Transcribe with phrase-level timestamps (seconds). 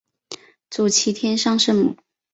[0.71, 1.95] 主祀天上圣母。